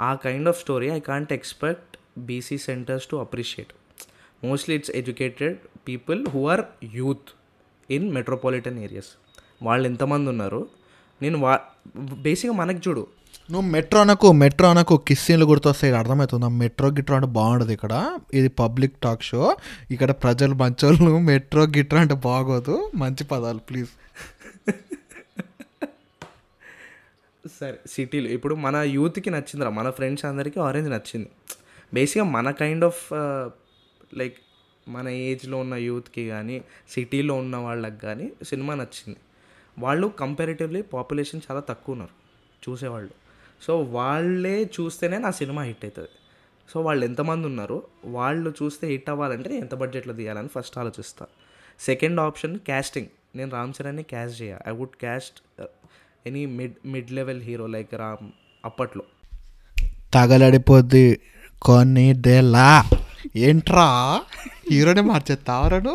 [0.00, 3.72] ఆ kind of story I can't expect BC centres to appreciate
[4.44, 5.56] mostly it's educated
[5.88, 6.62] people who are
[6.94, 7.28] youth
[7.90, 9.10] in metropolitan areas
[9.62, 10.68] వాళ్ళు ఎంతమంది ఉన్నారు?
[11.22, 11.60] నేను వా
[11.96, 13.06] బేసిక్గా మనకి చూడు.
[13.50, 15.90] నువ్వు మెట్రో అనకు మెట్రో అనకు కిస్సీన్లు గుర్తొస్తాయి.
[15.90, 16.48] ఇది అర్థమవుతుందా?
[16.48, 18.18] మెట్రో గిట్రో అంటే బాగుండదు ఇక్కడ.
[18.34, 19.56] ఇది పబ్లిక్ టాక్ షో
[19.90, 22.90] ఇక్కడ ప్రజలు మంచోళ్ళు మెట్రో గిట్రో అంటే బాగోదు.
[22.94, 23.88] మంచి పదాలు ప్లీజ్
[27.60, 29.70] సరే సిటీలో ఇప్పుడు మన యూత్కి నచ్చిందిరా.
[29.70, 31.30] మన ఫ్రెండ్స్ అందరికీ ఆరెంజ్ నచ్చింది.
[31.94, 33.02] బేసిక్గా మన కైండ్ ఆఫ్
[34.18, 34.36] లైక్
[34.88, 36.56] మన ఏజ్లో ఉన్న యూత్కి కానీ
[36.90, 39.18] సిటీలో ఉన్న వాళ్ళకి కానీ సినిమా నచ్చింది.
[39.78, 42.14] వాళ్ళు కంపారిటివ్లీ పాపులేషన్ చాలా తక్కువ ఉన్నారు
[42.70, 43.10] చూసేవాళ్ళు.
[43.62, 46.08] సో వాళ్ళే చూస్తేనే నా సినిమా హిట్ అవుతుంది
[46.72, 51.26] సో వాళ్ళు ఎంతమంది ఉన్నారు వాళ్ళు చూస్తే హిట్ అవ్వాలంటే ఎంత బడ్జెట్లో తీయాలని ఫస్ట్ ఆలోచిస్తా.
[51.80, 55.38] సెకండ్ ఆప్షన్ క్యాస్టింగ్ నేను రామ్ చరణ్ని క్యాస్ట్ చేయ I would cast
[56.26, 58.28] any mid mid level hero like Ram
[58.64, 59.04] అప్పట్లో.
[60.14, 61.20] తగలడిపోద్ది
[61.62, 62.68] కొన్ని డేలా
[63.46, 63.88] ఏంట్రా?
[64.68, 65.94] హీరోనే మార్చేస్తావరను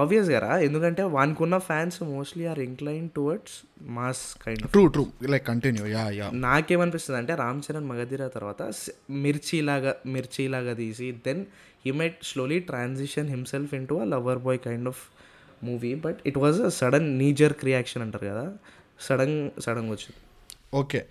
[0.00, 0.50] ఆబ్వియస్ కదా.
[0.66, 3.56] ఎందుకంటే వానికి ఉన్న fans mostly are incline towards
[3.90, 8.60] mass kind true true like continue yeah yeah నాకేమనిపిస్తుంది అంటే రామ్ చరణ్ మగధీర తర్వాత
[9.24, 11.42] మిర్చిలాగా మిర్చిలాగా తీసి then
[11.84, 15.02] he might slowly transition himself into a lover boy kind of
[15.62, 18.44] movie but it was a sudden knee jerk reaction అంటారు కదా.
[19.00, 20.14] Sudden సడన్గా వచ్చింది.
[20.74, 21.06] Okay.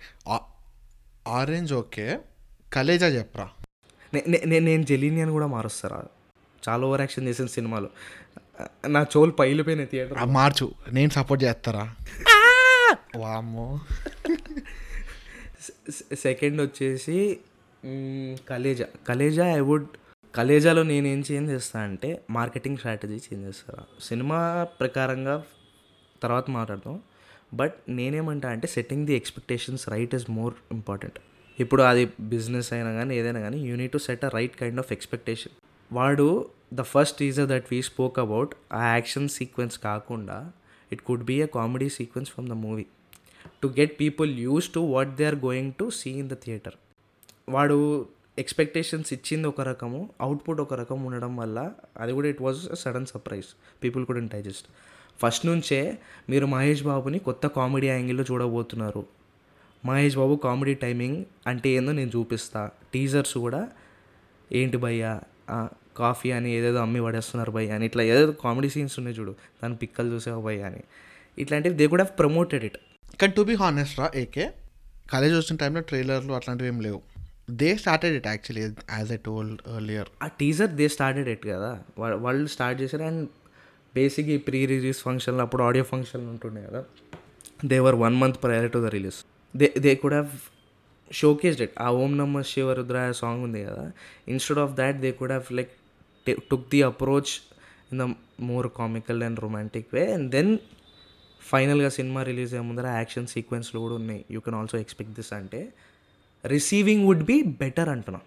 [1.28, 2.18] Orange okay.
[2.72, 3.48] Khaleja చెప్పరా?
[4.14, 6.04] నే- నే- నే- నేను జెలీని అని కూడా మారుస్తారా?
[6.68, 7.90] చాలా ఓవర్ యాక్షన్ చేసిన సినిమాలు.
[8.88, 10.72] నా చోలు పైలిపోయిన థియేటర్ మార్చు.
[10.92, 11.94] నేను సపోర్ట్ చేస్తారా?
[13.16, 13.80] వామ్మో.
[16.14, 17.40] సెకండ్ వచ్చేసి
[18.48, 18.86] కలేజా.
[19.08, 19.88] కలేజా ఐ వుడ్
[20.34, 23.84] కలేజాలో నేను ఏం చేంజ్ చేస్తా అంటే మార్కెటింగ్ స్ట్రాటజీ చేంజ్ చేస్తారా?
[24.00, 25.42] సినిమా ప్రకారంగా
[26.22, 27.02] తర్వాత మాట్లాడదాం.
[27.52, 31.18] బట్ నేనేమంటా అంటే setting the expectations right is more important
[31.58, 34.92] ఇప్పుడు అది బిజినెస్ అయినా కానీ ఏదైనా కానీ you need to set a right kind of
[34.92, 35.54] expectation
[35.90, 36.26] వాడు
[36.72, 40.38] the first teaser that we spoke about ఆ యాక్షన్ సీక్వెన్స్ కాకుండా
[40.92, 42.86] it could be a comedy sequence from the movie
[43.62, 46.76] to get people used to what they are going to see in the theatre
[47.48, 47.76] వాడు
[48.38, 51.58] expectations ఇచ్చింది ఒక రకము output ఒక రకం ఉండడం వల్ల
[51.96, 53.48] అది కూడా it was sudden surprise
[53.82, 54.68] people కూడా డైజెస్ట్
[55.20, 55.80] ఫస్ట్ నుంచే
[56.30, 59.02] మీరు మహేష్ బాబుని కొత్త కామెడీ యాంగిల్లో చూడబోతున్నారు.
[59.84, 62.62] మహేష్ బాబు కామెడీ టైమింగ్ అంటే ఏందో నేను చూపిస్తా.
[62.94, 63.60] టీజర్స్ కూడా
[64.52, 65.12] ఏంటి భయ్యా
[65.96, 70.08] కాఫీ అని ఏదేదో అమ్మి పడేస్తున్నారు భయ్య అని ఇట్లా ఏదేదో కామెడీ సీన్స్ ఉన్నాయి చూడు దాని పిక్కలు
[70.14, 70.82] చూసావు భయ్య అని.
[71.38, 72.78] ఇట్లాంటివి దే కూడా ప్రమోటెడ్ ఇట్
[73.20, 74.46] కానీ టు బి హానెస్ట్ రా ఏకే
[75.12, 77.00] కాలేజ్ వచ్చిన టైంలో ట్రైలర్లు అట్లాంటివి ఏం లేవు.
[77.60, 78.64] They started it actually
[78.98, 81.70] as a told earlier ఆ టీజర్ దే స్టార్టెడ్ ఎట్ కదా.
[81.98, 83.22] వాళ్ళు స్టార్ట్ చేశారు అండ్
[83.94, 86.84] బేసిక్ ఈ ప్రీ రిలీజ్ ఫంక్షన్లో అప్పుడు ఆడియో ఫంక్షన్లు ఉంటుండే కదా.
[87.64, 89.18] They were one month prior to the release
[89.56, 90.32] they they could have
[91.12, 93.92] showcased it ఆ ఓం నమ శివరుద్రాయ సాంగ్ ఉంది కదా.
[94.28, 95.72] Instead of that they could have like
[96.50, 97.32] took the approach
[97.92, 100.58] in the more comical and romantic way and then
[101.42, 104.24] ఫైనల్గా సినిమా release అయ్యే ముందర action సీక్వెన్స్లు కూడా ఉన్నాయి.
[104.30, 105.72] You can also expect this అంటే.
[106.46, 108.20] రిసీవింగ్ వుడ్ బి బెటర్ అంటున్నా.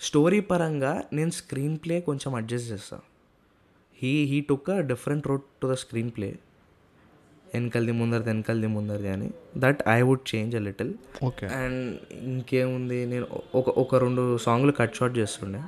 [0.00, 3.04] స్టోరీ పరంగా నేను స్క్రీన్ ప్లే కొంచెం అడ్జస్ట్ చేస్తాను
[3.98, 6.28] he he took a different road to the screen play
[7.54, 9.28] వెనకల్ది ముందరది వెనకల్ది ముందరది అని.
[9.56, 10.90] That I would change a little
[11.24, 11.80] okay and
[12.30, 15.60] ఇంకేముంది నేను ఒక ఒక రెండు సాంగ్లు కట్ షాట్ చేస్తుండే.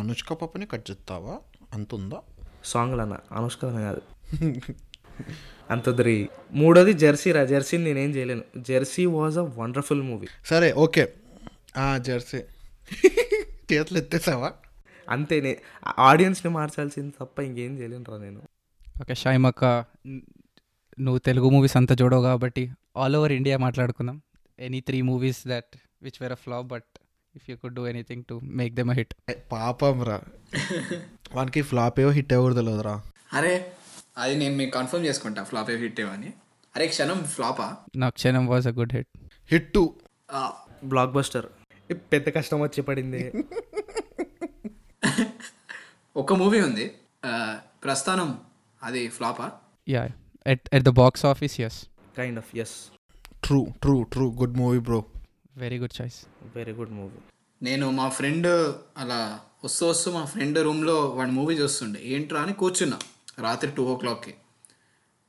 [0.00, 1.34] అనుష్క పాపని కట్ చేస్తావా?
[1.74, 2.18] అంత ఉందా
[2.64, 4.02] సాంగ్లు అన్న అనుష్క కాదు.
[5.70, 6.16] అంత దరి
[6.52, 7.44] మూడోది జెర్సీ రా.
[7.44, 8.44] జెర్సీ నేనేం చేయలేను.
[8.68, 11.04] Jersey was a wonderful movie సరే ఓకే
[12.08, 12.40] జెర్సీ
[13.70, 14.50] చేతులు ఎత్తేసావా?
[15.08, 15.52] అంతే నే
[16.08, 18.40] ఆడియన్స్ని మార్చాల్సింది తప్ప ఇంకేం చేయలేను రా నేను.
[19.00, 19.64] ఓకే షైమక్క
[20.98, 22.62] నువ్వు తెలుగు మూవీస్ అంతా చూడవు కాబట్టి
[22.96, 24.18] ఆల్ ఓవర్ ఇండియా మాట్లాడుకుందాం.
[24.58, 26.90] Any three movies that which were a flop but
[27.34, 29.14] if you could do anything to make them a hit
[29.52, 30.18] పాపం రా.
[31.34, 32.94] వానికి ఫ్లాప్ ఏవో హిట్ అవ్వదు తెలియదురా
[33.32, 33.54] అరే
[34.18, 36.30] అది నేను మీకు కన్ఫర్మ్ చేసుకుంటా ఫ్లాప్ ఏ హిట్ ఏమని
[36.76, 37.66] అరే క్షణం ఫ్లాపా?
[37.96, 39.10] నా Kshanam was a good hit
[39.50, 39.82] hit to
[41.12, 41.46] blockbuster
[42.12, 43.22] పెద్ద కష్టం వచ్చి పడింది.
[46.16, 46.84] ఒక మూవీ ఉంది.
[47.84, 48.28] ప్రస్థానం
[48.82, 49.46] అది ఫ్లాపా.
[49.88, 50.02] Yeah
[50.46, 51.78] at at the box office yes
[52.16, 52.74] kind of yes
[53.44, 55.00] true true true good movie bro
[55.56, 56.18] very good choice
[56.56, 57.18] very good movie
[57.62, 58.46] నేను మా friend
[59.02, 62.00] అలా వస్తూ వస్తూ మా ఫ్రెండ్ రూమ్లో వాడి మూవీ చూస్తుండే.
[62.04, 62.98] ఏంట్రా అని కూర్చున్నా.
[63.38, 64.34] రాత్రి టూ ఓ క్లాక్కి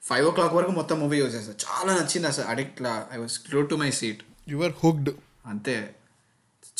[0.04, 2.46] ఫైవ్ ఓ క్లాక్ వరకు మొత్తం మూవీ చూసేసా చాలా నచ్చింది అసలు.
[2.46, 2.82] Addict
[3.16, 5.12] I was glue to my seat your hooked
[5.46, 5.96] అంతే.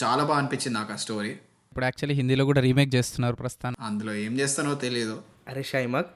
[0.04, 1.34] చాలా బాగా అనిపించింది నాకు ఆ స్టోరీ
[1.76, 5.16] ఇప్పుడు యాక్చువల్లీ హిందీలో కూడా రీమేక్ చేస్తున్నారు ప్రస్తుతానం అందులో ఏం చేస్తానో తెలియదు
[5.48, 6.12] అరే షైమాక్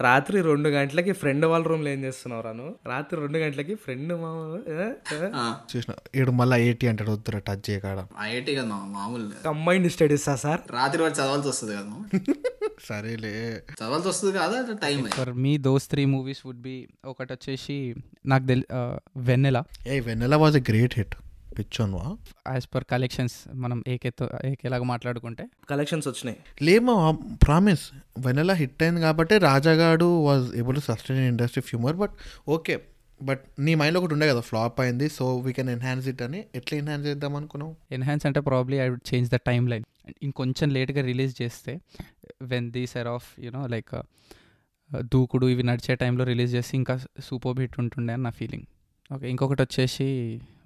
[0.00, 4.30] రాత్రి రెండు గంటలకి ఫ్రెండ్ వాళ్ళ రూమ్లో ఏం చేస్తున్నావు రాను రాత్రి రెండు గంటలకి ఫ్రెండ్ మా
[4.72, 4.86] ఏ?
[5.16, 5.28] ఏ?
[5.70, 7.98] చూసిన ఈడు మళ్ళీ ఎయిటీ అంటాడు వద్దురా టచ్ చేయకాడ.
[8.24, 9.28] ఐఐటి కదా మామూలు.
[9.44, 10.62] కంబైన్డ్ స్టడీసా సార్?
[10.74, 12.02] రాత్రి వాడు చదవాల్సి వస్తుంది కదా మామ.
[12.88, 13.32] సరేలే.
[13.74, 17.78] చదవాల్సి వస్తుంది కదా time for me those three movies would be ఒకటి వచ్చేసి
[18.26, 18.66] నాకు తెలి
[19.24, 19.60] వెన్నెల.
[19.88, 21.16] ఏ Vennela was a great hit
[21.58, 22.04] పిచ్చోన్వా
[22.52, 25.44] as per collections మనం ఏకేతో ఏకేలాగా మాట్లాడుకుంటే.
[25.70, 26.38] కలెక్షన్స్ వచ్చినాయి.
[26.62, 26.96] లేమా
[27.42, 27.84] ప్రామిస్
[28.18, 32.16] వెనెలా హిట్ అయింది కాబట్టి రాజాగాడు was able to sustain industry ఫ్యూమర్ but
[32.48, 32.76] okay
[33.22, 36.44] but నీ మైండ్లో ఒకటి ఉండే కదా ఫ్లాప్ అయింది so we can enhance it అని.
[36.54, 37.76] ఎట్లా ఎన్హాన్స్ చేద్దాం అనుకున్నావు?
[37.92, 39.84] ఎన్హాన్స్ అంటే probably I would change the time line
[40.22, 41.74] ఇంకొంచెం లేట్గా రిలీజ్ చేస్తే
[42.42, 43.94] వెన్ దీ సెర్ ఆఫ్ యూనో లైక్
[45.14, 48.66] దూకుడు ఇవి నడిచే టైంలో రిలీజ్ చేసి ఇంకా సూపర్ హిట్ ఉంటుండే అని నా ఫీలింగ్
[49.10, 50.06] ఓకే ఇంకొకటి వచ్చేసి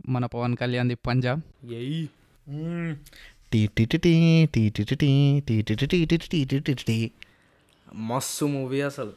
[0.09, 1.41] మన పవన్ కళ్యాణ్ది పంజాబ్
[1.79, 1.97] ఎయ్
[8.05, 9.15] మస్తు మూవీ అసలు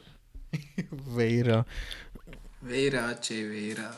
[1.16, 1.60] వేరా
[2.64, 3.90] వేరా చే వేరా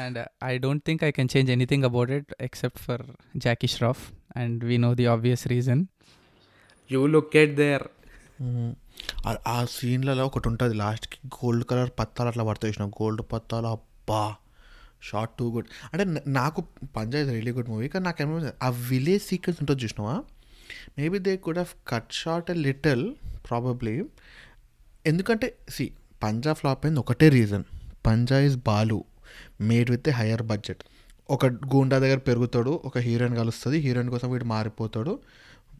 [0.00, 3.04] and I don't think I can change anything about it except for
[3.36, 4.02] Jackie Shroff
[4.36, 5.82] and we know the obvious reason
[6.90, 7.86] you look at there
[9.46, 11.16] ఆ- సీన్లలో ఒకటి ఉంటుంది లాస్ట్కి.
[11.26, 14.34] గోల్డ్ కలర్ పత్తాలు అట్లా పడతాయి చూసిన గోల్డ్ పత్తాలు అబ్బా!
[15.02, 15.66] Short too good.
[15.92, 16.64] అంటే నాకు
[16.96, 20.22] పంజాబ్ రియలీ గుడ్ మూవీ కానీ నాకు ఏమో ఆ విలేజ్ సీక్వెన్స్ ఉంటుంది చూసినావా?
[20.98, 23.14] Maybe they could have cut short a little
[23.48, 24.04] probably.
[25.06, 27.64] ఎందుకంటే సి పంజా ఫ్లాప్ అయింది ఒకటే reason.
[28.06, 29.04] Panjaa is Balu
[29.60, 30.82] made with a higher budget.
[31.30, 35.18] ఒక గూండా దగ్గర పెరుగుతాడు ఒక హీరోయిన్ కలుస్తుంది హీరోయిన్ కోసం వీడు మారిపోతాడు.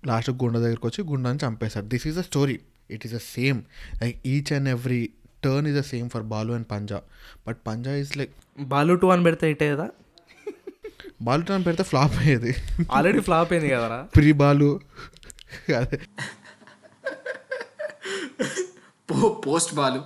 [0.06, 1.86] లాస్ట్ గుండా దగ్గరికి వచ్చి గుండాని చంపేస్తాడు.
[1.86, 2.60] This is a story.
[2.96, 3.60] It is a same
[4.02, 5.02] like each and every
[5.44, 7.00] turn is a same for Balu and Panjaa
[7.46, 8.34] but Panjaa is like
[8.74, 9.88] Balu two అని పెడితే హిట్ కదా
[11.26, 12.52] బాలు టర్న్ పెడితే ఫ్లాప్ అయ్యేది.
[12.96, 13.98] ఆల్రెడీ ఫ్లాప్ అయింది కదరా.
[14.16, 14.68] Pre Balu
[15.76, 15.98] అదే.
[19.46, 20.00] Post Balu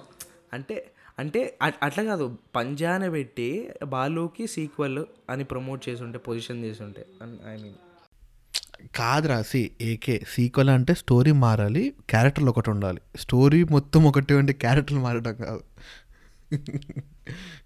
[0.56, 0.76] అంటే
[1.18, 1.40] అంటే
[1.86, 2.26] అట్లా కాదు.
[2.56, 3.48] పంజానే పెట్టి
[3.94, 7.02] బాలుకి సీక్వెల్ అని ప్రమోట్ చేసి ఉంటే పొజిషన్ చేసి ఉంటే.
[7.52, 7.76] ఐ మీన్
[8.96, 13.00] కాదురా సి ఏకే సీక్వెల్ అంటే స్టోరీ మారాలి క్యారెక్టర్లు ఒకటి ఉండాలి.
[13.16, 15.60] స్టోరీ మొత్తం ఒకటి ఉంటే క్యారెక్టర్లు మారడం కాదు.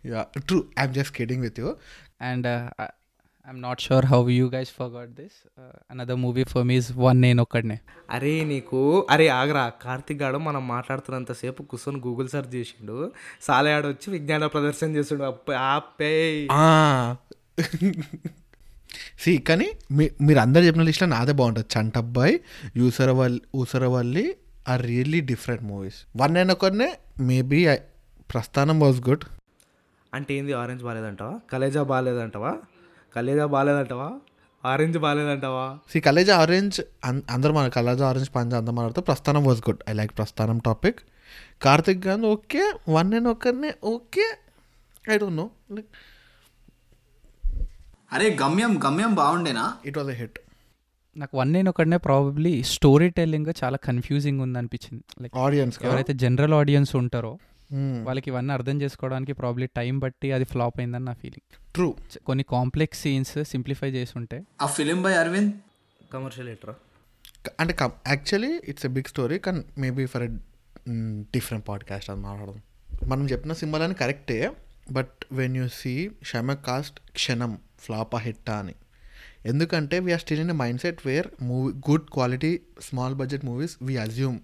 [0.06, 1.76] Yeah true I'm just kidding with you
[2.22, 2.46] and
[2.80, 5.60] I'm not sure how you guys forgot this
[5.90, 10.68] another movie for me is one నేను ఒక్కడనే అరే నీకు అరే ఆగరా కార్తిక్ గాడు మనం
[10.68, 13.12] మాట్లాడుతున్నంతసేపు కూర్చొని గూగుల్ సెర్చ్ చేసిండు.
[13.42, 15.22] సాలయాడు వచ్చి విజ్ఞాన ప్రదర్శన చేసిండు.
[15.22, 15.56] అప్ప-
[19.22, 21.68] సి కానీ మీ మీరు అందరు చెప్పిన లిస్ట్లో నాదే బాగుంటుంది.
[21.74, 22.34] Chantabbai
[22.80, 24.24] Oosaravelli Oosaravelli
[24.68, 26.88] are really different movies one and ఒకరినే
[27.28, 27.60] maybe
[28.30, 29.24] Prasthanam was good
[30.12, 32.52] అంటే ఏంది ఆరెంజ్ బాగాలేదంటావా కలేజా బాగాలేదంటావా
[33.14, 34.08] కలేజా బాగాలేదంటావా
[34.64, 36.76] ఆరెంజ్ బాగాలేదంటావా సి కలేజ్ ఆరెంజ్
[37.30, 41.00] అందరు మన కలేజ్ ఆరెంజ్ పంజ అందరు మాట్లాడితే Prasthanam was good I like Prasthanam topic
[41.62, 44.26] Karthik gone okay one and ఒకరినే okay
[45.04, 45.90] I don't know like
[48.16, 49.76] అరే గమ్యం గమ్యం బాగుండేనా?
[49.86, 50.38] ఇట్ వాజ్ హిట్
[51.16, 56.54] నాకు వన్ నేను ఒకడనే ప్రాబబ్లీ స్టోరీ టెల్లింగ్ చాలా కన్ఫ్యూజింగ్ ఉంది అనిపించింది లైక్ ఆడియన్స్ ఎవరైతే జనరల్
[56.54, 57.38] ఆడియన్స్ ఉంటారో
[57.74, 61.94] వాళ్ళకి ఇవన్నీ అర్థం చేసుకోవడానికి ప్రాబ్లీ టైం బట్టి అది ఫ్లాప్ అయిందని నా ఫీలింగ్ ట్రూ
[62.26, 65.52] కొన్ని కాంప్లెక్స్ సీన్స్ సింప్లిఫై చేసి ఉంటే ఆ ఫిలిం బై అరవింద్
[66.12, 66.74] కమర్షియల్ ఎట్రా
[67.60, 70.26] అంటే actually it's a big story కానీ maybe for a
[71.34, 72.62] different podcast అది మాట్లాడదాం.
[73.08, 74.52] మనం చెప్పిన సింబల్ కరెక్టే
[74.90, 77.58] బట్ వెన్ యూ సీ షమ కాస్ట్ క్షణం.
[77.78, 78.74] ఫ్లాపా హిట్టా అని.
[79.46, 84.40] ఎందుకంటే we're still in mind set where movie good quality small budget movies we assume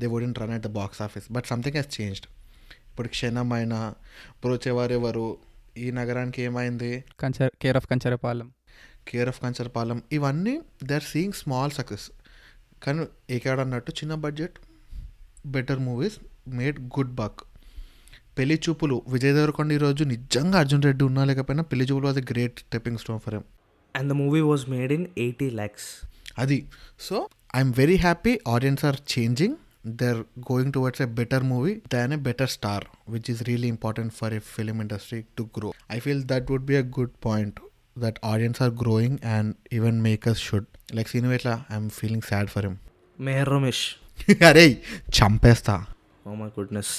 [0.00, 2.26] they wouldn't run at the box office but something he's changed
[2.90, 3.94] ఇప్పుడు క్షణం అయినా
[4.42, 5.38] బ్రోచేవారెవరు
[5.78, 7.04] ఈ నగరానికి ఏమైంది?
[7.20, 8.52] కంచర్ care of Kancharapalem.
[9.08, 10.02] Care of Kancharapalem.
[10.12, 12.10] ఇవన్నీ they are seeing small success
[12.82, 14.58] కానీ ఏకాడ అన్నట్టు చిన్న budget
[15.46, 17.40] better movies made good buck
[18.40, 23.00] పెళ్ళి చూపులు విజయ్ దేవరకొండ ఈరోజు నిజంగా అర్జున్ రెడ్డి ఉన్నా లేకపోయినా పెళ్ళి చూపులు అది great stepping
[23.02, 23.46] stone for him
[23.94, 25.88] and the movie was made in eighty lakhs
[26.38, 26.58] అది.
[27.00, 27.16] So
[27.54, 29.56] I'm very happy audience are changing
[29.98, 34.14] they are going towards a better movie than a better star which is really important
[34.18, 37.58] for a film industry to grow I feel that would be a good point
[37.98, 42.66] that audience are growing and even makers should like cinema ఇట్లా I'm feeling sad for
[42.68, 42.78] him
[43.20, 43.84] Meher Ramesh
[44.50, 44.66] అరే
[45.20, 45.76] చంపేస్తా
[46.26, 46.94] oh my goodness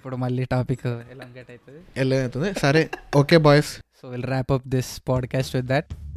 [0.00, 1.82] ఇప్పుడు మళ్ళీ topic అవుతుంది?
[1.96, 2.54] ఎలా అవుతుంది?
[2.54, 3.72] సరే okay boys.
[4.02, 6.09] So will wrap up this podcast with that